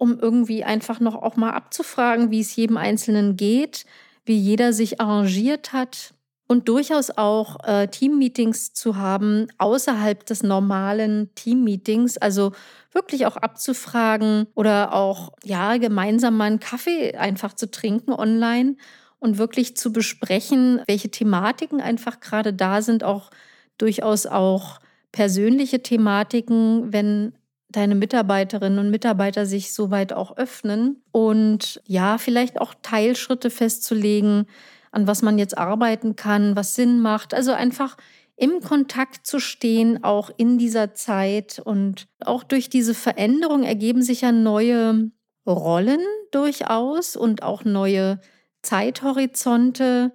um 0.00 0.18
irgendwie 0.18 0.64
einfach 0.64 0.98
noch 0.98 1.14
auch 1.14 1.36
mal 1.36 1.50
abzufragen, 1.50 2.30
wie 2.30 2.40
es 2.40 2.56
jedem 2.56 2.78
Einzelnen 2.78 3.36
geht, 3.36 3.84
wie 4.24 4.36
jeder 4.36 4.72
sich 4.72 4.98
arrangiert 4.98 5.74
hat 5.74 6.14
und 6.48 6.68
durchaus 6.68 7.10
auch 7.10 7.62
äh, 7.64 7.86
Teammeetings 7.86 8.72
zu 8.72 8.96
haben 8.96 9.48
außerhalb 9.58 10.24
des 10.24 10.42
normalen 10.42 11.28
Teammeetings, 11.34 12.16
also 12.16 12.52
wirklich 12.92 13.26
auch 13.26 13.36
abzufragen 13.36 14.46
oder 14.54 14.94
auch 14.94 15.34
ja 15.44 15.76
gemeinsam 15.76 16.38
mal 16.38 16.44
einen 16.44 16.60
Kaffee 16.60 17.14
einfach 17.16 17.52
zu 17.52 17.70
trinken 17.70 18.14
online 18.14 18.76
und 19.20 19.38
wirklich 19.38 19.76
zu 19.76 19.92
besprechen, 19.92 20.82
welche 20.88 21.10
Thematiken 21.10 21.80
einfach 21.80 22.20
gerade 22.20 22.52
da 22.52 22.82
sind, 22.82 23.04
auch 23.04 23.30
durchaus 23.78 24.26
auch 24.26 24.80
persönliche 25.12 25.82
Thematiken, 25.82 26.92
wenn 26.92 27.34
deine 27.68 27.94
Mitarbeiterinnen 27.94 28.78
und 28.78 28.90
Mitarbeiter 28.90 29.46
sich 29.46 29.72
soweit 29.72 30.12
auch 30.12 30.36
öffnen 30.36 31.02
und 31.12 31.80
ja, 31.86 32.18
vielleicht 32.18 32.60
auch 32.60 32.74
Teilschritte 32.82 33.50
festzulegen, 33.50 34.46
an 34.90 35.06
was 35.06 35.22
man 35.22 35.38
jetzt 35.38 35.56
arbeiten 35.56 36.16
kann, 36.16 36.56
was 36.56 36.74
Sinn 36.74 37.00
macht. 37.00 37.32
Also 37.32 37.52
einfach 37.52 37.96
im 38.36 38.60
Kontakt 38.60 39.26
zu 39.26 39.38
stehen, 39.38 40.02
auch 40.02 40.30
in 40.36 40.58
dieser 40.58 40.94
Zeit. 40.94 41.60
Und 41.62 42.06
auch 42.24 42.42
durch 42.42 42.70
diese 42.70 42.94
Veränderung 42.94 43.62
ergeben 43.62 44.02
sich 44.02 44.22
ja 44.22 44.32
neue 44.32 45.10
Rollen 45.46 46.00
durchaus 46.32 47.16
und 47.16 47.42
auch 47.42 47.64
neue 47.64 48.20
Zeithorizonte, 48.62 50.12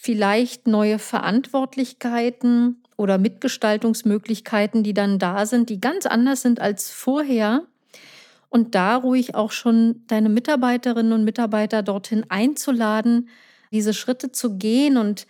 vielleicht 0.00 0.66
neue 0.66 0.98
Verantwortlichkeiten 0.98 2.82
oder 2.96 3.18
Mitgestaltungsmöglichkeiten, 3.18 4.82
die 4.82 4.94
dann 4.94 5.18
da 5.18 5.46
sind, 5.46 5.70
die 5.70 5.80
ganz 5.80 6.06
anders 6.06 6.42
sind 6.42 6.60
als 6.60 6.90
vorher. 6.90 7.62
Und 8.48 8.74
da 8.74 8.96
ruhig 8.96 9.34
auch 9.34 9.50
schon 9.50 10.04
deine 10.06 10.28
Mitarbeiterinnen 10.28 11.12
und 11.12 11.24
Mitarbeiter 11.24 11.82
dorthin 11.82 12.24
einzuladen, 12.28 13.28
diese 13.72 13.94
Schritte 13.94 14.30
zu 14.30 14.58
gehen. 14.58 14.96
Und 14.96 15.26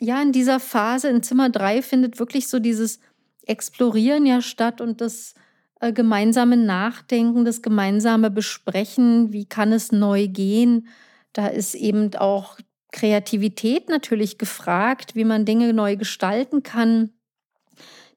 ja, 0.00 0.20
in 0.20 0.32
dieser 0.32 0.58
Phase 0.58 1.08
in 1.08 1.22
Zimmer 1.22 1.50
drei 1.50 1.82
findet 1.82 2.18
wirklich 2.18 2.48
so 2.48 2.58
dieses 2.58 3.00
Explorieren 3.46 4.26
ja 4.26 4.42
statt 4.42 4.80
und 4.80 5.00
das 5.00 5.34
äh, 5.80 5.92
gemeinsame 5.92 6.56
Nachdenken, 6.56 7.44
das 7.44 7.62
gemeinsame 7.62 8.30
Besprechen, 8.30 9.32
wie 9.32 9.44
kann 9.44 9.72
es 9.72 9.92
neu 9.92 10.26
gehen. 10.26 10.88
Da 11.32 11.46
ist 11.48 11.74
eben 11.74 12.14
auch 12.16 12.58
Kreativität 12.92 13.88
natürlich 13.88 14.38
gefragt, 14.38 15.14
wie 15.14 15.24
man 15.24 15.44
Dinge 15.44 15.72
neu 15.72 15.96
gestalten 15.96 16.62
kann. 16.62 17.10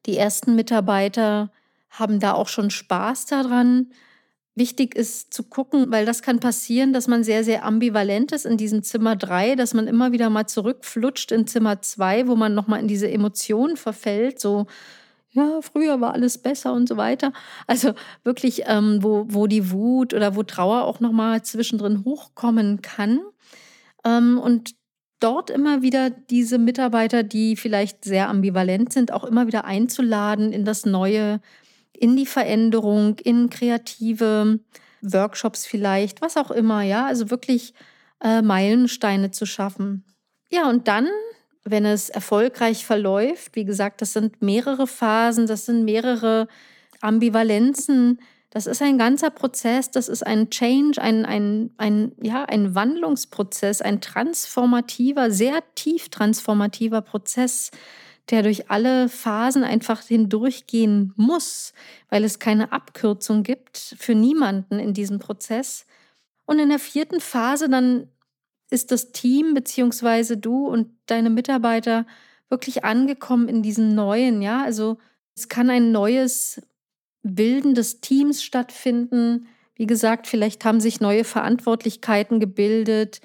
Die 0.06 0.16
ersten 0.16 0.54
Mitarbeiter 0.54 1.52
haben 1.90 2.20
da 2.20 2.32
auch 2.32 2.48
schon 2.48 2.70
Spaß 2.70 3.26
daran. 3.26 3.92
Wichtig 4.54 4.94
ist 4.94 5.32
zu 5.32 5.44
gucken, 5.44 5.90
weil 5.90 6.04
das 6.04 6.22
kann 6.22 6.40
passieren, 6.40 6.92
dass 6.92 7.06
man 7.06 7.24
sehr, 7.24 7.44
sehr 7.44 7.64
ambivalent 7.64 8.32
ist 8.32 8.44
in 8.44 8.56
diesem 8.56 8.82
Zimmer 8.82 9.16
3, 9.16 9.56
dass 9.56 9.72
man 9.72 9.86
immer 9.86 10.12
wieder 10.12 10.28
mal 10.28 10.46
zurückflutscht 10.46 11.32
in 11.32 11.46
Zimmer 11.46 11.80
2, 11.80 12.28
wo 12.28 12.36
man 12.36 12.54
nochmal 12.54 12.80
in 12.80 12.88
diese 12.88 13.10
Emotionen 13.10 13.76
verfällt, 13.76 14.40
so, 14.40 14.66
ja, 15.32 15.60
früher 15.62 16.00
war 16.00 16.12
alles 16.12 16.38
besser 16.38 16.72
und 16.74 16.88
so 16.88 16.96
weiter. 16.96 17.32
Also 17.66 17.94
wirklich, 18.22 18.62
ähm, 18.66 19.02
wo, 19.02 19.26
wo 19.28 19.46
die 19.46 19.70
Wut 19.70 20.14
oder 20.14 20.36
wo 20.36 20.42
Trauer 20.42 20.84
auch 20.84 21.00
nochmal 21.00 21.42
zwischendrin 21.42 22.04
hochkommen 22.04 22.82
kann. 22.82 23.20
Ähm, 24.04 24.38
und 24.38 24.74
dort 25.20 25.50
immer 25.50 25.82
wieder 25.82 26.10
diese 26.10 26.58
Mitarbeiter, 26.58 27.22
die 27.22 27.56
vielleicht 27.56 28.04
sehr 28.04 28.28
ambivalent 28.28 28.92
sind, 28.92 29.12
auch 29.12 29.24
immer 29.24 29.46
wieder 29.46 29.64
einzuladen 29.64 30.52
in 30.52 30.64
das 30.64 30.84
Neue, 30.84 31.40
in 31.92 32.16
die 32.16 32.26
Veränderung, 32.26 33.18
in 33.20 33.48
kreative 33.48 34.60
Workshops 35.00 35.66
vielleicht, 35.66 36.20
was 36.20 36.36
auch 36.36 36.50
immer, 36.50 36.82
ja, 36.82 37.06
also 37.06 37.30
wirklich 37.30 37.74
äh, 38.22 38.42
Meilensteine 38.42 39.30
zu 39.30 39.46
schaffen. 39.46 40.04
Ja, 40.50 40.68
und 40.68 40.88
dann, 40.88 41.08
wenn 41.64 41.84
es 41.84 42.08
erfolgreich 42.08 42.84
verläuft, 42.84 43.54
wie 43.54 43.64
gesagt, 43.64 44.00
das 44.02 44.12
sind 44.12 44.42
mehrere 44.42 44.86
Phasen, 44.86 45.46
das 45.46 45.66
sind 45.66 45.84
mehrere 45.84 46.48
Ambivalenzen, 47.00 48.18
Das 48.54 48.66
ist 48.66 48.82
ein 48.82 48.98
ganzer 48.98 49.30
Prozess, 49.30 49.90
das 49.90 50.10
ist 50.10 50.26
ein 50.26 50.50
Change, 50.50 51.00
ein, 51.00 51.24
ein, 51.24 51.70
ein, 51.78 52.12
ja, 52.20 52.44
ein 52.44 52.74
Wandlungsprozess, 52.74 53.80
ein 53.80 54.02
transformativer, 54.02 55.30
sehr 55.30 55.62
tief 55.74 56.10
transformativer 56.10 57.00
Prozess, 57.00 57.70
der 58.28 58.42
durch 58.42 58.70
alle 58.70 59.08
Phasen 59.08 59.64
einfach 59.64 60.02
hindurchgehen 60.02 61.14
muss, 61.16 61.72
weil 62.10 62.24
es 62.24 62.38
keine 62.40 62.72
Abkürzung 62.72 63.42
gibt 63.42 63.96
für 63.98 64.14
niemanden 64.14 64.78
in 64.78 64.92
diesem 64.92 65.18
Prozess. 65.18 65.86
Und 66.44 66.58
in 66.58 66.68
der 66.68 66.78
vierten 66.78 67.20
Phase 67.20 67.70
dann 67.70 68.08
ist 68.72 68.90
das 68.90 69.12
Team 69.12 69.54
beziehungsweise 69.54 70.36
du 70.36 70.66
und 70.66 70.88
deine 71.06 71.30
Mitarbeiter 71.30 72.06
wirklich 72.48 72.84
angekommen 72.84 73.48
in 73.48 73.62
diesem 73.62 73.94
neuen, 73.94 74.42
ja, 74.42 74.62
also 74.62 74.98
es 75.34 75.48
kann 75.48 75.70
ein 75.70 75.92
neues 75.92 76.60
Bilden 77.22 77.74
des 77.74 78.00
Teams 78.00 78.42
stattfinden. 78.42 79.46
Wie 79.74 79.86
gesagt, 79.86 80.26
vielleicht 80.26 80.64
haben 80.64 80.80
sich 80.80 81.00
neue 81.00 81.24
Verantwortlichkeiten 81.24 82.40
gebildet. 82.40 83.20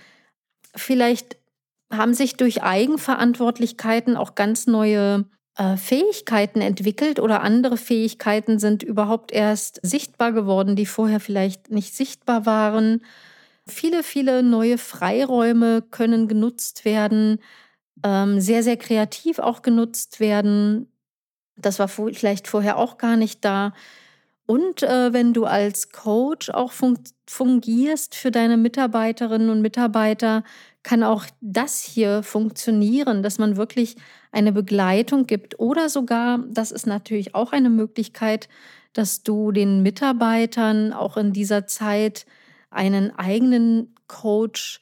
Vielleicht 0.75 1.37
haben 1.91 2.13
sich 2.13 2.37
durch 2.37 2.63
Eigenverantwortlichkeiten 2.63 4.15
auch 4.15 4.35
ganz 4.35 4.67
neue 4.67 5.25
äh, 5.57 5.77
Fähigkeiten 5.77 6.61
entwickelt 6.61 7.19
oder 7.19 7.41
andere 7.41 7.77
Fähigkeiten 7.77 8.59
sind 8.59 8.83
überhaupt 8.83 9.31
erst 9.31 9.79
sichtbar 9.83 10.31
geworden, 10.31 10.75
die 10.75 10.85
vorher 10.85 11.19
vielleicht 11.19 11.71
nicht 11.71 11.95
sichtbar 11.95 12.45
waren. 12.45 13.01
Viele, 13.67 14.03
viele 14.03 14.43
neue 14.43 14.77
Freiräume 14.77 15.81
können 15.81 16.27
genutzt 16.27 16.86
werden, 16.86 17.39
ähm, 18.03 18.39
sehr, 18.39 18.63
sehr 18.63 18.77
kreativ 18.77 19.39
auch 19.39 19.62
genutzt 19.62 20.19
werden. 20.19 20.91
Das 21.55 21.79
war 21.79 21.88
vielleicht 21.88 22.47
vorher 22.47 22.77
auch 22.77 22.97
gar 22.97 23.17
nicht 23.17 23.43
da. 23.43 23.74
Und 24.47 24.81
äh, 24.81 25.12
wenn 25.12 25.33
du 25.33 25.45
als 25.45 25.91
Coach 25.91 26.50
auch 26.50 26.71
fun 26.71 26.97
fungierst 27.29 28.15
für 28.15 28.31
deine 28.31 28.55
Mitarbeiterinnen 28.55 29.50
und 29.50 29.62
Mitarbeiter, 29.62 30.43
kann 30.83 31.03
auch 31.03 31.25
das 31.41 31.81
hier 31.81 32.24
funktionieren, 32.24 33.21
dass 33.21 33.38
man 33.38 33.57
wirklich 33.57 33.97
eine 34.31 34.53
Begleitung 34.53 35.27
gibt 35.27 35.59
oder 35.59 35.89
sogar, 35.89 36.39
das 36.50 36.71
ist 36.71 36.88
natürlich 36.88 37.36
auch 37.36 37.51
eine 37.51 37.69
Möglichkeit, 37.69 38.47
dass 38.93 39.24
du 39.24 39.51
den 39.51 39.83
Mitarbeitern 39.83 40.93
auch 40.93 41.17
in 41.17 41.33
dieser 41.33 41.67
Zeit 41.67 42.25
einen 42.69 43.12
eigenen 43.17 43.95
Coach 44.07 44.81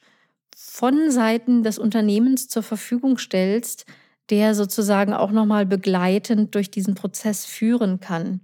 von 0.56 1.10
Seiten 1.10 1.62
des 1.62 1.78
Unternehmens 1.78 2.48
zur 2.48 2.62
Verfügung 2.62 3.18
stellst, 3.18 3.86
der 4.30 4.54
sozusagen 4.54 5.12
auch 5.12 5.30
nochmal 5.30 5.66
begleitend 5.66 6.54
durch 6.54 6.70
diesen 6.70 6.94
Prozess 6.94 7.44
führen 7.44 8.00
kann. 8.00 8.40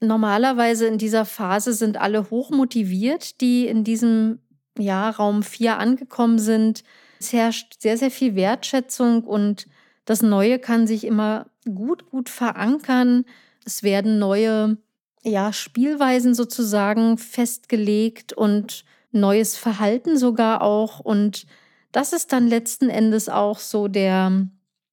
Normalerweise 0.00 0.86
in 0.86 0.98
dieser 0.98 1.24
Phase 1.24 1.72
sind 1.72 1.96
alle 1.96 2.30
hochmotiviert, 2.30 3.40
die 3.40 3.66
in 3.66 3.84
diesem 3.84 4.40
ja, 4.76 5.10
Raum 5.10 5.42
4 5.42 5.78
angekommen 5.78 6.38
sind. 6.38 6.82
Es 7.20 7.32
herrscht 7.32 7.80
sehr, 7.80 7.96
sehr 7.96 8.10
viel 8.10 8.34
Wertschätzung 8.34 9.22
und 9.22 9.68
das 10.04 10.22
Neue 10.22 10.58
kann 10.58 10.88
sich 10.88 11.04
immer 11.04 11.46
gut, 11.72 12.10
gut 12.10 12.28
verankern. 12.28 13.24
Es 13.64 13.84
werden 13.84 14.18
neue 14.18 14.78
ja, 15.22 15.52
Spielweisen 15.52 16.34
sozusagen 16.34 17.18
festgelegt 17.18 18.32
und 18.32 18.84
neues 19.12 19.56
Verhalten 19.56 20.16
sogar 20.16 20.62
auch. 20.62 21.00
Und 21.00 21.46
das 21.92 22.12
ist 22.12 22.32
dann 22.32 22.48
letzten 22.48 22.88
Endes 22.90 23.28
auch 23.28 23.58
so 23.58 23.88
der, 23.88 24.46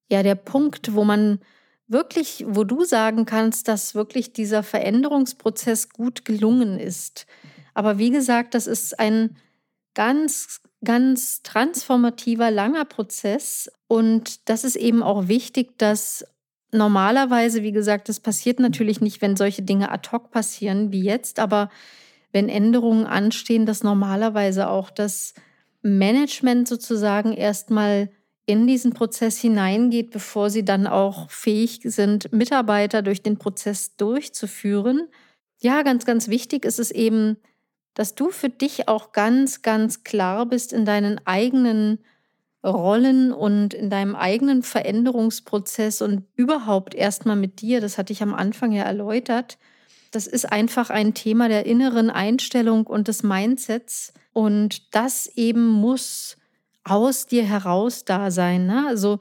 ja, 0.10 0.24
der 0.24 0.36
Punkt, 0.36 0.94
wo 0.94 1.04
man 1.04 1.40
wirklich, 1.88 2.46
wo 2.48 2.64
du 2.64 2.84
sagen 2.84 3.26
kannst, 3.26 3.68
dass 3.68 3.96
wirklich 3.96 4.32
dieser 4.32 4.62
Veränderungsprozess 4.62 5.90
gut 5.90 6.26
gelungen 6.26 6.80
ist. 6.80 7.26
Aber 7.74 7.98
wie 7.98 8.12
gesagt, 8.12 8.54
das 8.54 8.68
ist 8.68 9.00
ein 9.00 9.36
ganz, 9.96 10.62
ganz 10.84 11.42
transformativer, 11.42 12.52
langer 12.52 12.86
Prozess. 12.86 13.72
Und 13.88 14.48
das 14.50 14.64
ist 14.64 14.76
eben 14.76 15.02
auch 15.02 15.28
wichtig, 15.28 15.78
dass 15.78 16.26
normalerweise, 16.72 17.64
wie 17.64 17.72
gesagt, 17.72 18.10
das 18.10 18.20
passiert 18.20 18.60
natürlich 18.60 19.02
nicht, 19.02 19.22
wenn 19.22 19.36
solche 19.36 19.62
Dinge 19.62 19.92
ad 19.92 20.10
hoc 20.12 20.32
passieren 20.32 20.92
wie 20.92 21.04
jetzt, 21.04 21.40
aber 21.40 21.70
wenn 22.32 22.50
Änderungen 22.50 23.06
anstehen, 23.06 23.66
dass 23.66 23.84
normalerweise 23.84 24.70
auch 24.70 24.90
das 24.90 25.34
Management 25.82 26.68
sozusagen 26.68 27.34
erstmal 27.34 28.10
in 28.46 28.66
diesen 28.66 28.94
Prozess 28.94 29.40
hineingeht, 29.40 30.12
bevor 30.12 30.50
sie 30.50 30.66
dann 30.66 30.88
auch 30.88 31.30
fähig 31.30 31.82
sind, 31.84 32.32
Mitarbeiter 32.34 33.02
durch 33.02 33.22
den 33.22 33.38
Prozess 33.38 33.96
durchzuführen. 33.96 35.08
Ja, 35.60 35.84
ganz, 35.84 36.06
ganz 36.06 36.30
wichtig 36.30 36.66
ist 36.66 36.80
es 36.80 36.90
eben, 36.92 37.38
dass 37.94 38.16
du 38.16 38.32
für 38.32 38.50
dich 38.50 38.88
auch 38.88 39.12
ganz, 39.12 39.62
ganz 39.62 40.04
klar 40.04 40.46
bist 40.46 40.74
in 40.74 40.86
deinen 40.86 41.20
eigenen 41.26 42.00
Rollen 42.64 43.32
und 43.32 43.74
in 43.74 43.90
deinem 43.90 44.16
eigenen 44.16 44.64
Veränderungsprozess 44.64 46.02
und 46.02 46.26
überhaupt 46.36 46.94
erstmal 46.94 47.36
mit 47.36 47.62
dir, 47.62 47.80
das 47.80 47.98
hatte 47.98 48.12
ich 48.12 48.22
am 48.22 48.34
Anfang 48.34 48.72
ja 48.72 48.84
erläutert, 48.84 49.58
das 50.12 50.28
ist 50.28 50.52
einfach 50.52 50.90
ein 50.90 51.14
Thema 51.14 51.48
der 51.48 51.66
inneren 51.66 52.10
Einstellung 52.10 52.88
und 52.88 53.08
des 53.08 53.24
Mindsets 53.24 54.14
und 54.34 54.94
das 54.96 55.28
eben 55.36 55.68
muss 55.68 56.38
aus 56.84 57.28
dir 57.28 57.44
heraus 57.44 58.06
da 58.06 58.32
sein. 58.32 58.66
Ne? 58.66 58.86
Also 58.88 59.20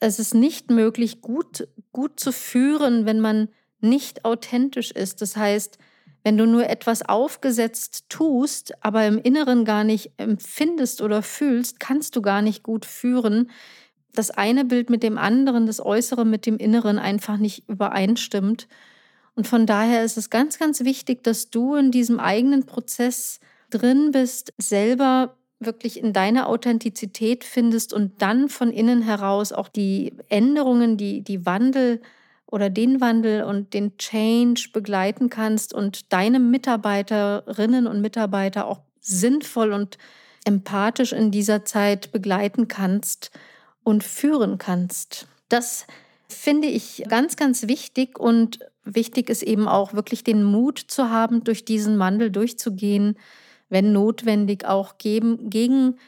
es 0.00 0.18
ist 0.18 0.34
nicht 0.34 0.70
möglich, 0.70 1.20
gut, 1.20 1.68
gut 1.92 2.20
zu 2.20 2.32
führen, 2.32 3.04
wenn 3.04 3.20
man 3.20 3.48
nicht 3.80 4.24
authentisch 4.24 4.90
ist. 4.92 5.20
Das 5.20 5.36
heißt, 5.36 5.78
wenn 6.24 6.36
du 6.36 6.46
nur 6.46 6.68
etwas 6.68 7.02
aufgesetzt 7.02 8.06
tust, 8.08 8.72
aber 8.84 9.06
im 9.06 9.18
Inneren 9.18 9.64
gar 9.64 9.84
nicht 9.84 10.12
empfindest 10.16 11.00
oder 11.00 11.22
fühlst, 11.22 11.80
kannst 11.80 12.16
du 12.16 12.22
gar 12.22 12.42
nicht 12.42 12.62
gut 12.62 12.84
führen. 12.84 13.50
Das 14.14 14.30
eine 14.30 14.64
Bild 14.64 14.90
mit 14.90 15.02
dem 15.02 15.16
anderen, 15.16 15.66
das 15.66 15.84
Äußere 15.84 16.24
mit 16.24 16.44
dem 16.46 16.58
Inneren 16.58 16.98
einfach 16.98 17.36
nicht 17.36 17.68
übereinstimmt. 17.68 18.68
Und 19.34 19.46
von 19.46 19.66
daher 19.66 20.04
ist 20.04 20.18
es 20.18 20.30
ganz, 20.30 20.58
ganz 20.58 20.84
wichtig, 20.84 21.22
dass 21.22 21.50
du 21.50 21.76
in 21.76 21.92
diesem 21.92 22.18
eigenen 22.18 22.66
Prozess 22.66 23.38
drin 23.70 24.10
bist, 24.10 24.52
selber 24.58 25.36
wirklich 25.60 26.00
in 26.00 26.12
deine 26.12 26.46
Authentizität 26.46 27.44
findest 27.44 27.92
und 27.92 28.22
dann 28.22 28.48
von 28.48 28.70
innen 28.70 29.02
heraus 29.02 29.52
auch 29.52 29.68
die 29.68 30.12
Änderungen, 30.28 30.96
die, 30.96 31.22
die 31.22 31.46
Wandel 31.46 32.00
oder 32.50 32.70
den 32.70 33.00
Wandel 33.00 33.44
und 33.44 33.74
den 33.74 33.98
Change 33.98 34.70
begleiten 34.72 35.28
kannst 35.28 35.74
und 35.74 36.12
deine 36.12 36.40
Mitarbeiterinnen 36.40 37.86
und 37.86 38.00
Mitarbeiter 38.00 38.66
auch 38.66 38.80
sinnvoll 39.00 39.72
und 39.72 39.98
empathisch 40.44 41.12
in 41.12 41.30
dieser 41.30 41.64
Zeit 41.64 42.10
begleiten 42.10 42.68
kannst 42.68 43.30
und 43.84 44.02
führen 44.02 44.58
kannst. 44.58 45.28
Das 45.48 45.86
finde 46.28 46.68
ich 46.68 47.04
ganz, 47.08 47.36
ganz 47.36 47.68
wichtig 47.68 48.18
und 48.18 48.60
wichtig 48.84 49.28
ist 49.28 49.42
eben 49.42 49.68
auch 49.68 49.92
wirklich 49.92 50.24
den 50.24 50.42
Mut 50.42 50.78
zu 50.78 51.10
haben, 51.10 51.44
durch 51.44 51.64
diesen 51.64 51.98
Wandel 51.98 52.30
durchzugehen, 52.30 53.18
wenn 53.68 53.92
notwendig, 53.92 54.64
auch 54.64 54.96
geben, 54.96 55.50
gegen 55.50 55.98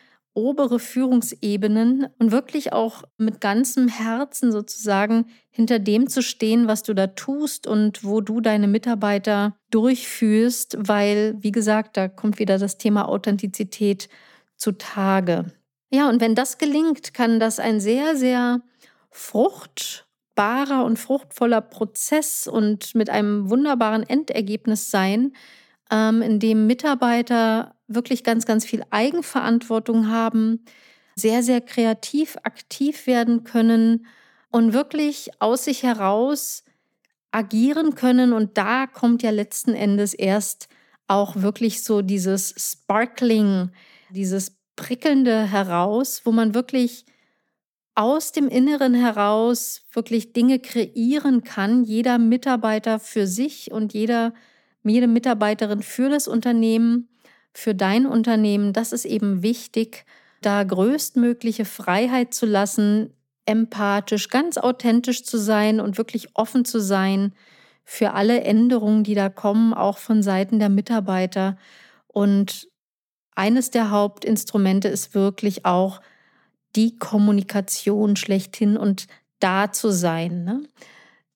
obere 0.41 0.79
Führungsebenen 0.79 2.07
und 2.19 2.33
wirklich 2.33 2.73
auch 2.73 3.05
mit 3.19 3.41
ganzem 3.41 3.89
Herzen 3.89 4.51
sozusagen 4.51 5.27
hinter 5.51 5.79
dem 5.79 6.09
zu 6.09 6.23
stehen, 6.23 6.67
was 6.67 6.83
du 6.83 6.95
da 6.95 7.09
tust 7.09 7.67
und 7.67 8.03
wo 8.03 8.21
du 8.21 8.41
deine 8.41 8.67
Mitarbeiter 8.67 9.57
durchführst, 9.71 10.77
weil, 10.81 11.37
wie 11.39 11.53
gesagt, 11.53 11.97
da 11.97 12.09
kommt 12.09 12.39
wieder 12.39 12.59
das 12.59 12.79
Thema 12.79 13.09
Authentizität 13.09 14.09
zutage. 14.57 15.53
Ja, 15.93 16.09
und 16.09 16.21
wenn 16.21 16.35
das 16.35 16.59
gelingt, 16.59 17.15
kann 17.15 17.41
das 17.41 17.59
ein 17.59 17.81
sehr, 17.81 18.17
sehr 18.17 18.63
fruchtbarer 19.11 20.85
und 20.85 20.99
fruchtvoller 20.99 21.61
Prozess 21.61 22.47
und 22.47 22.95
mit 22.95 23.11
einem 23.11 23.51
wunderbaren 23.51 24.05
Endergebnis 24.05 24.91
sein, 24.91 25.33
ähm, 25.91 26.23
in 26.23 26.39
dem 26.39 26.67
Mitarbeiter 26.67 27.75
wirklich 27.89 28.25
ganz, 28.25 28.47
ganz 28.47 28.65
viel 28.65 28.85
Eigenverantwortung 28.91 30.09
haben, 30.09 30.65
sehr, 31.17 31.43
sehr 31.43 31.61
kreativ 31.61 32.37
aktiv 32.45 33.07
werden 33.07 33.45
können 33.45 34.07
und 34.51 34.73
wirklich 34.73 35.31
aus 35.41 35.65
sich 35.65 35.83
heraus 35.83 36.65
agieren 37.31 37.95
können. 37.95 38.33
Und 38.33 38.57
da 38.57 38.87
kommt 38.87 39.23
ja 39.23 39.31
letzten 39.31 39.75
Endes 39.75 40.15
erst 40.15 40.69
auch 41.07 41.37
wirklich 41.37 41.83
so 41.83 42.03
dieses 42.03 42.55
Sparkling, 42.57 43.71
dieses 44.11 44.57
Prickelnde 44.77 45.51
heraus, 45.51 46.23
wo 46.25 46.33
man 46.33 46.55
wirklich 46.55 47.05
aus 47.95 48.33
dem 48.33 48.49
Inneren 48.49 48.95
heraus 48.95 49.83
wirklich 49.93 50.33
Dinge 50.33 50.61
kreieren 50.61 51.43
kann, 51.43 51.85
jeder 51.85 52.19
Mitarbeiter 52.19 52.99
für 52.99 53.27
sich 53.27 53.73
und 53.73 53.93
jeder 53.93 54.33
jede 54.85 55.07
Mitarbeiterin 55.07 55.83
für 55.83 56.09
das 56.09 56.29
Unternehmen, 56.29 57.09
für 57.53 57.75
dein 57.75 58.07
Unternehmen. 58.07 58.73
Das 58.73 58.93
ist 58.93 59.05
eben 59.05 59.43
wichtig, 59.43 60.05
da 60.41 60.63
größtmögliche 60.65 61.65
Freiheit 61.65 62.33
zu 62.33 62.47
lassen, 62.47 63.13
empathisch, 63.47 64.29
ganz 64.29 64.57
authentisch 64.59 65.25
zu 65.25 65.39
sein 65.39 65.81
und 65.81 65.99
wirklich 65.99 66.29
offen 66.35 66.65
zu 66.65 66.81
sein 66.81 67.35
für 67.85 68.13
alle 68.13 68.43
Änderungen, 68.43 69.03
die 69.03 69.15
da 69.15 69.29
kommen, 69.29 69.75
auch 69.75 69.99
von 69.99 70.23
Seiten 70.23 70.59
der 70.59 70.69
Mitarbeiter. 70.69 71.59
Und 72.07 72.69
eines 73.35 73.71
der 73.71 73.91
Hauptinstrumente 73.91 74.89
ist 74.89 75.15
wirklich 75.15 75.67
auch 75.67 76.01
die 76.77 76.99
Kommunikation 76.99 78.17
schlechthin 78.17 78.77
und 78.77 79.07
da 79.41 79.73
zu 79.73 79.91
sein. 79.91 80.45
Ne? 80.45 80.63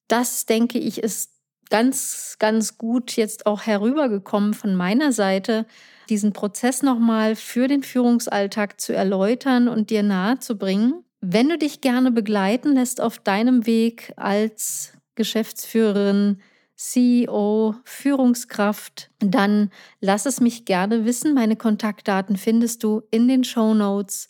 Das, 0.07 0.45
denke 0.45 0.77
ich, 0.77 1.03
ist 1.03 1.34
ganz, 1.69 2.35
ganz 2.39 2.77
gut 2.77 3.15
jetzt 3.15 3.45
auch 3.45 3.63
herübergekommen 3.63 4.53
von 4.53 4.75
meiner 4.75 5.11
Seite, 5.11 5.65
diesen 6.09 6.33
Prozess 6.33 6.83
nochmal 6.83 7.35
für 7.35 7.67
den 7.67 7.83
Führungsalltag 7.83 8.79
zu 8.79 8.93
erläutern 8.93 9.67
und 9.67 9.89
dir 9.89 10.03
nahezubringen. 10.03 11.03
Wenn 11.21 11.49
du 11.49 11.57
dich 11.57 11.81
gerne 11.81 12.11
begleiten 12.11 12.73
lässt 12.73 13.01
auf 13.01 13.17
deinem 13.19 13.65
Weg 13.65 14.13
als 14.15 14.93
Geschäftsführerin, 15.15 16.41
CEO, 16.75 17.75
Führungskraft, 17.85 19.09
dann 19.19 19.71
lass 20.01 20.25
es 20.25 20.41
mich 20.41 20.65
gerne 20.65 21.05
wissen. 21.05 21.33
Meine 21.33 21.55
Kontaktdaten 21.55 22.37
findest 22.37 22.83
du 22.83 23.01
in 23.11 23.27
den 23.27 23.43
Show 23.43 23.73
Notes. 23.73 24.27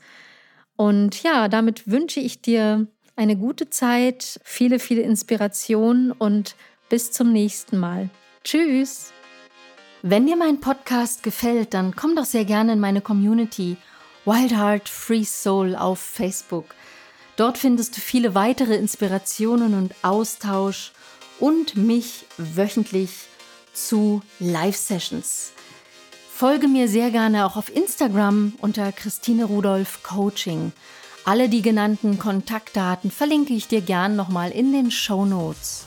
Und 0.76 1.24
ja, 1.24 1.48
damit 1.48 1.90
wünsche 1.90 2.20
ich 2.20 2.42
dir 2.42 2.88
eine 3.16 3.38
gute 3.38 3.70
Zeit, 3.70 4.40
viele, 4.44 4.80
viele 4.80 5.02
Inspirationen 5.02 6.12
und 6.12 6.56
bis 6.90 7.12
zum 7.12 7.32
nächsten 7.32 7.78
Mal. 7.78 8.10
Tschüss! 8.44 9.12
Wenn 10.02 10.28
dir 10.28 10.36
mein 10.36 10.60
Podcast 10.60 11.24
gefällt, 11.24 11.74
dann 11.74 11.96
komm 11.96 12.16
doch 12.16 12.26
sehr 12.26 12.46
gerne 12.46 12.74
in 12.74 12.80
meine 12.80 13.02
Community 13.02 13.78
Wild 14.26 14.56
Heart 14.56 14.88
Free 14.88 15.24
Soul 15.24 15.76
auf 15.76 16.00
Facebook. 16.00 16.66
Dort 17.38 17.58
findest 17.58 17.98
du 17.98 18.02
viele 18.02 18.36
weitere 18.36 18.76
Inspirationen 18.76 19.74
und 19.74 19.96
Austausch 20.04 20.94
und 21.40 21.76
mich 21.76 22.26
wöchentlich 22.38 23.28
zu 23.74 24.22
Live-Sessions. 24.40 25.52
Folge 26.32 26.68
mir 26.68 26.88
sehr 26.88 27.12
gerne 27.12 27.46
auch 27.46 27.56
auf 27.56 27.74
Instagram 27.74 28.54
unter 28.60 28.92
Christine 28.92 29.46
Rudolph 29.46 30.04
Coaching. 30.04 30.72
Alle 31.24 31.50
die 31.50 31.62
genannten 31.62 32.20
Kontaktdaten 32.20 33.10
verlinke 33.10 33.54
ich 33.54 33.68
dir 33.68 33.82
gern 33.82 34.16
nochmal 34.16 34.52
in 34.52 34.72
den 34.72 34.92
Show 34.92 35.26
Notes. 35.26 35.86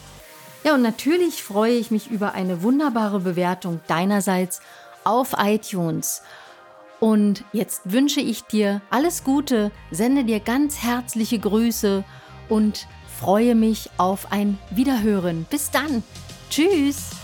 Ja, 0.64 0.74
und 0.74 0.82
natürlich 0.82 1.42
freue 1.42 1.74
ich 1.74 1.90
mich 1.90 2.10
über 2.10 2.32
eine 2.32 2.62
wunderbare 2.62 3.20
Bewertung 3.20 3.80
deinerseits 3.86 4.60
auf 5.04 5.34
iTunes. 5.38 6.22
Und 7.00 7.44
jetzt 7.52 7.82
wünsche 7.84 8.20
ich 8.20 8.42
dir 8.44 8.82
alles 8.90 9.22
Gute, 9.22 9.70
sende 9.90 10.24
dir 10.24 10.40
ganz 10.40 10.82
herzliche 10.82 11.38
Grüße 11.38 12.04
und 12.48 12.88
freue 13.20 13.54
mich 13.54 13.90
auf 13.98 14.32
ein 14.32 14.58
Wiederhören. 14.70 15.46
Bis 15.48 15.70
dann. 15.70 16.02
Tschüss. 16.50 17.17